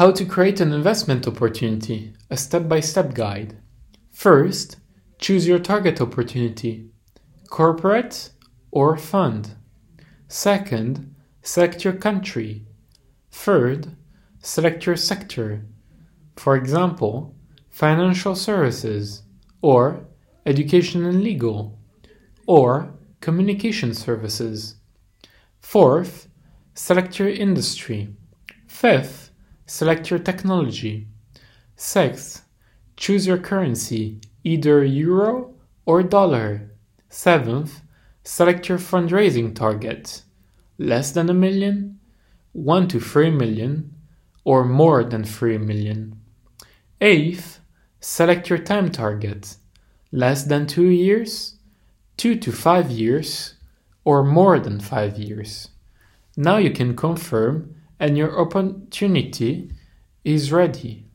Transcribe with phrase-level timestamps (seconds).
[0.00, 3.58] How to create an investment opportunity, a step by step guide.
[4.10, 4.78] First,
[5.18, 6.88] choose your target opportunity
[7.50, 8.30] corporate
[8.70, 9.56] or fund.
[10.26, 12.64] Second, select your country.
[13.30, 13.94] Third,
[14.38, 15.66] select your sector.
[16.34, 17.34] For example,
[17.68, 19.24] financial services,
[19.60, 20.06] or
[20.46, 21.78] education and legal,
[22.46, 24.76] or communication services.
[25.58, 26.26] Fourth,
[26.72, 28.16] select your industry.
[28.66, 29.19] Fifth,
[29.70, 31.06] select your technology.
[31.76, 32.44] Sixth,
[32.96, 35.54] choose your currency, either euro
[35.86, 36.72] or dollar.
[37.08, 37.80] Seventh,
[38.24, 40.22] select your fundraising target
[40.76, 42.00] less than a million,
[42.52, 43.94] 1 to 3 million,
[44.42, 46.18] or more than 3 million.
[47.00, 47.60] Eighth,
[48.00, 49.56] select your time target
[50.10, 51.54] less than 2 years,
[52.16, 53.54] 2 to 5 years,
[54.04, 55.68] or more than 5 years.
[56.36, 59.70] Now you can confirm and your opportunity
[60.24, 61.09] is ready.